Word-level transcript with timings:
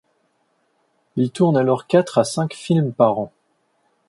Il 1.15 1.29
tourne 1.29 1.55
alors 1.55 1.85
quatre 1.85 2.17
à 2.17 2.23
cinq 2.23 2.55
films 2.55 2.91
par 2.91 3.19
an. 3.19 3.31